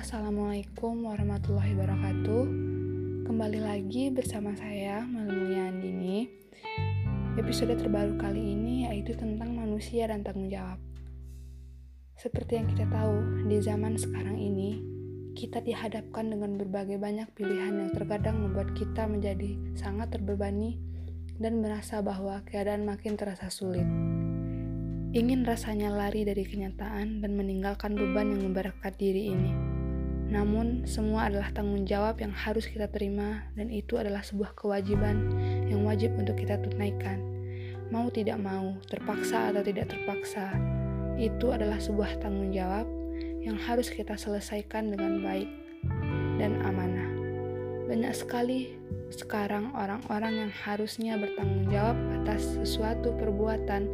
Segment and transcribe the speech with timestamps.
[0.00, 2.44] Assalamualaikum warahmatullahi wabarakatuh.
[3.28, 6.24] Kembali lagi bersama saya Malmulia Andini.
[7.36, 10.80] Episode terbaru kali ini yaitu tentang manusia dan tanggung jawab.
[12.16, 14.80] Seperti yang kita tahu, di zaman sekarang ini
[15.36, 20.80] Kita dihadapkan dengan berbagai banyak pilihan yang terkadang membuat kita menjadi sangat terbebani
[21.36, 23.84] Dan merasa bahwa keadaan makin terasa sulit.
[25.12, 29.79] Ingin rasanya lari dari kenyataan dan meninggalkan beban yang memberatkan diri ini
[30.30, 35.26] namun, semua adalah tanggung jawab yang harus kita terima, dan itu adalah sebuah kewajiban
[35.66, 37.18] yang wajib untuk kita tunaikan.
[37.90, 40.54] Mau tidak mau, terpaksa atau tidak terpaksa,
[41.18, 42.86] itu adalah sebuah tanggung jawab
[43.42, 45.50] yang harus kita selesaikan dengan baik
[46.38, 47.10] dan amanah.
[47.90, 48.78] Banyak sekali
[49.10, 53.90] sekarang orang-orang yang harusnya bertanggung jawab atas sesuatu perbuatan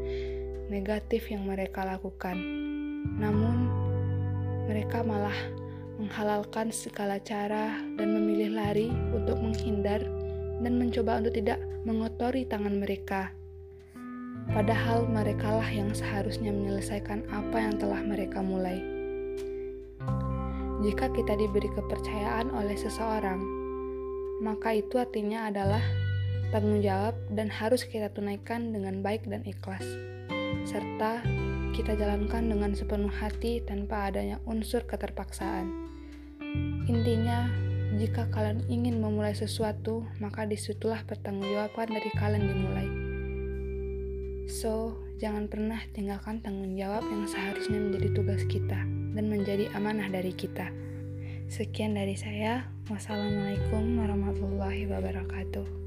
[0.69, 2.37] negatif yang mereka lakukan,
[3.17, 3.73] namun
[4.69, 5.65] mereka malah
[5.97, 10.05] menghalalkan segala cara dan memilih lari untuk menghindar
[10.61, 13.33] dan mencoba untuk tidak mengotori tangan mereka.
[14.47, 18.79] Padahal merekalah yang seharusnya menyelesaikan apa yang telah mereka mulai.
[20.87, 23.41] Jika kita diberi kepercayaan oleh seseorang,
[24.45, 25.83] maka itu artinya adalah
[26.55, 29.83] tanggung jawab dan harus kita tunaikan dengan baik dan ikhlas,
[30.69, 31.25] serta
[31.77, 35.69] kita jalankan dengan sepenuh hati tanpa adanya unsur keterpaksaan.
[36.89, 37.53] Intinya,
[38.01, 42.89] jika kalian ingin memulai sesuatu, maka di situlah pertanggungjawaban dari kalian dimulai.
[44.49, 48.81] So, jangan pernah tinggalkan tanggung jawab yang seharusnya menjadi tugas kita
[49.13, 50.73] dan menjadi amanah dari kita.
[51.53, 52.73] Sekian dari saya.
[52.89, 55.86] Wassalamualaikum warahmatullahi wabarakatuh.